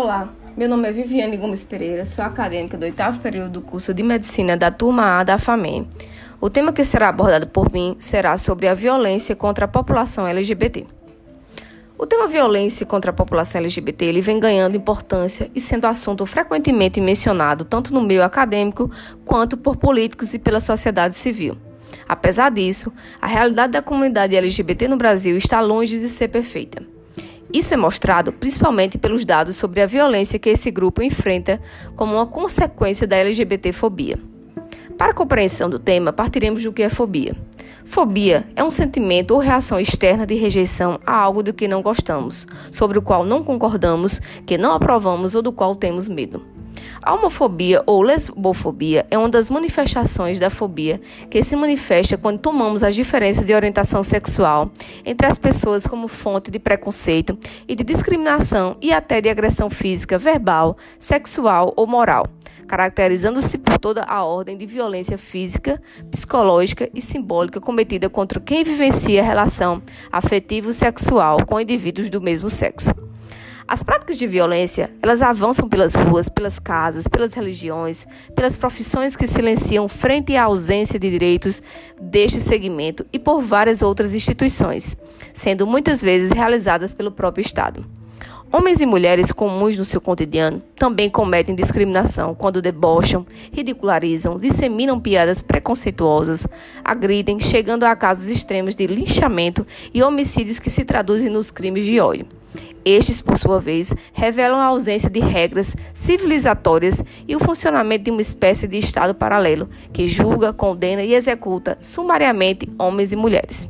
[0.00, 4.04] Olá, meu nome é Viviane Gomes Pereira, sou acadêmica do oitavo período do curso de
[4.04, 5.88] Medicina da turma A da FAMEM.
[6.40, 10.86] O tema que será abordado por mim será sobre a violência contra a população LGBT.
[11.98, 17.00] O tema violência contra a população LGBT ele vem ganhando importância e sendo assunto frequentemente
[17.00, 18.88] mencionado tanto no meio acadêmico
[19.24, 21.58] quanto por políticos e pela sociedade civil.
[22.08, 26.97] Apesar disso, a realidade da comunidade LGBT no Brasil está longe de ser perfeita.
[27.52, 31.60] Isso é mostrado principalmente pelos dados sobre a violência que esse grupo enfrenta
[31.96, 34.18] como uma consequência da LGBTfobia.
[34.98, 37.34] Para a compreensão do tema, partiremos do que é fobia.
[37.84, 42.46] Fobia é um sentimento ou reação externa de rejeição a algo do que não gostamos,
[42.70, 46.57] sobre o qual não concordamos, que não aprovamos ou do qual temos medo.
[47.02, 52.82] A homofobia ou lesbofobia é uma das manifestações da fobia que se manifesta quando tomamos
[52.82, 54.70] as diferenças de orientação sexual
[55.04, 60.18] entre as pessoas como fonte de preconceito e de discriminação e até de agressão física,
[60.18, 62.26] verbal, sexual ou moral,
[62.66, 69.22] caracterizando-se por toda a ordem de violência física, psicológica e simbólica cometida contra quem vivencia
[69.22, 73.07] relação afetivo-sexual com indivíduos do mesmo sexo.
[73.68, 79.26] As práticas de violência, elas avançam pelas ruas, pelas casas, pelas religiões, pelas profissões que
[79.26, 81.62] silenciam frente à ausência de direitos
[82.00, 84.96] deste segmento e por várias outras instituições,
[85.34, 87.84] sendo muitas vezes realizadas pelo próprio Estado.
[88.50, 95.42] Homens e mulheres comuns no seu cotidiano também cometem discriminação quando debocham, ridicularizam, disseminam piadas
[95.42, 96.48] preconceituosas,
[96.82, 102.00] agridem, chegando a casos extremos de linchamento e homicídios que se traduzem nos crimes de
[102.00, 102.37] ódio.
[102.84, 108.22] Estes, por sua vez, revelam a ausência de regras civilizatórias e o funcionamento de uma
[108.22, 113.68] espécie de Estado paralelo que julga, condena e executa sumariamente homens e mulheres.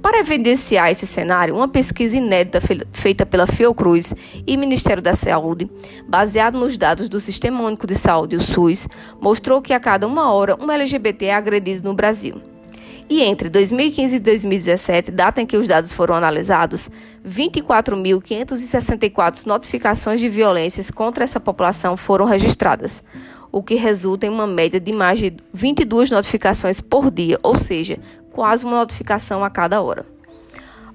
[0.00, 2.60] Para evidenciar esse cenário, uma pesquisa inédita
[2.92, 4.14] feita pela Fiocruz
[4.46, 5.68] e Ministério da Saúde,
[6.06, 8.86] baseada nos dados do Sistema Único de Saúde, o SUS,
[9.20, 12.40] mostrou que a cada uma hora um LGBT é agredido no Brasil.
[13.08, 16.90] E entre 2015 e 2017, data em que os dados foram analisados,
[17.24, 23.04] 24.564 notificações de violências contra essa população foram registradas,
[23.52, 27.96] o que resulta em uma média de mais de 22 notificações por dia, ou seja,
[28.32, 30.04] quase uma notificação a cada hora.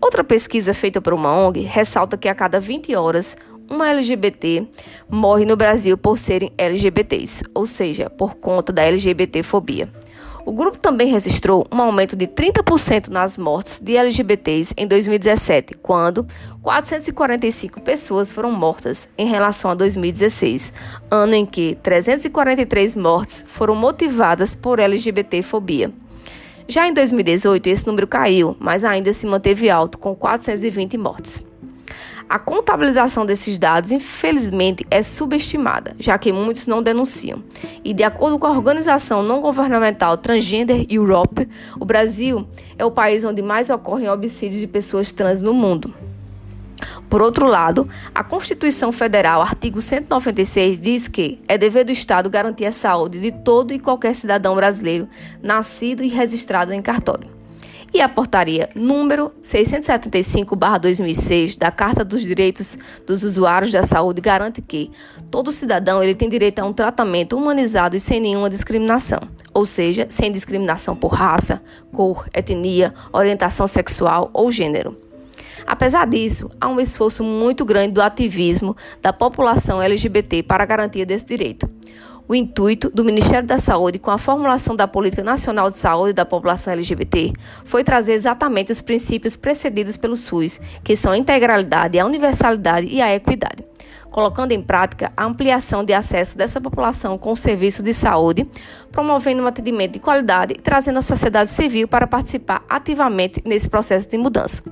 [0.00, 3.36] Outra pesquisa feita por uma ONG ressalta que a cada 20 horas,
[3.70, 4.66] uma LGBT
[5.08, 9.88] morre no Brasil por serem LGBTs, ou seja, por conta da LGBTfobia.
[10.44, 16.26] O grupo também registrou um aumento de 30% nas mortes de LGBTs em 2017, quando
[16.62, 20.72] 445 pessoas foram mortas em relação a 2016,
[21.10, 25.92] ano em que 343 mortes foram motivadas por LGBTfobia.
[26.66, 31.49] Já em 2018, esse número caiu, mas ainda se manteve alto, com 420 mortes.
[32.30, 37.42] A contabilização desses dados, infelizmente, é subestimada, já que muitos não denunciam.
[37.82, 41.48] E de acordo com a organização não governamental Transgender Europe,
[41.80, 42.46] o Brasil
[42.78, 45.92] é o país onde mais ocorrem homicídios de pessoas trans no mundo.
[47.08, 52.66] Por outro lado, a Constituição Federal, artigo 196, diz que é dever do Estado garantir
[52.66, 55.08] a saúde de todo e qualquer cidadão brasileiro
[55.42, 57.39] nascido e registrado em cartório
[57.92, 64.90] e a portaria número 675/2006 da Carta dos Direitos dos Usuários da Saúde garante que
[65.30, 69.20] todo cidadão ele tem direito a um tratamento humanizado e sem nenhuma discriminação,
[69.52, 71.62] ou seja, sem discriminação por raça,
[71.92, 74.96] cor, etnia, orientação sexual ou gênero.
[75.66, 81.06] Apesar disso, há um esforço muito grande do ativismo da população LGBT para a garantia
[81.06, 81.68] desse direito.
[82.30, 86.24] O intuito do Ministério da Saúde com a formulação da Política Nacional de Saúde da
[86.24, 87.32] População LGBT
[87.64, 93.02] foi trazer exatamente os princípios precedidos pelo SUS, que são a integralidade, a universalidade e
[93.02, 93.64] a equidade
[94.12, 98.48] colocando em prática a ampliação de acesso dessa população com o serviço de saúde,
[98.90, 104.08] promovendo um atendimento de qualidade e trazendo a sociedade civil para participar ativamente nesse processo
[104.08, 104.64] de mudança.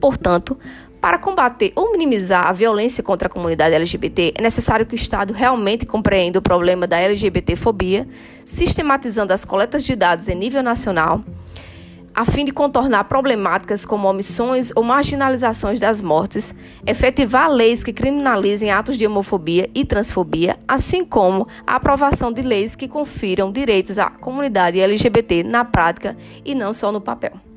[0.00, 0.56] Portanto,
[1.00, 5.32] para combater ou minimizar a violência contra a comunidade LGBT, é necessário que o Estado
[5.32, 8.06] realmente compreenda o problema da LGBTfobia,
[8.44, 11.24] sistematizando as coletas de dados em nível nacional,
[12.14, 16.54] a fim de contornar problemáticas como omissões ou marginalizações das mortes,
[16.86, 22.74] efetivar leis que criminalizem atos de homofobia e transfobia, assim como a aprovação de leis
[22.74, 27.49] que confiram direitos à comunidade LGBT na prática e não só no papel.